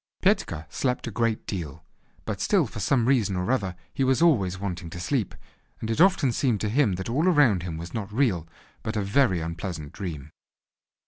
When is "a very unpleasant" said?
8.97-9.93